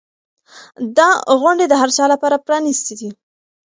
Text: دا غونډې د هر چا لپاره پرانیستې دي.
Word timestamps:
دا 0.97 1.09
غونډې 1.41 1.65
د 1.69 1.73
هر 1.81 1.89
چا 1.97 2.05
لپاره 2.13 2.43
پرانیستې 2.45 2.93
دي. 2.99 3.09